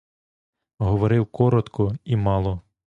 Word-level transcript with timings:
Говорив 0.79 1.25
коротко 1.25 1.95
і 2.03 2.15
мало. 2.15 2.61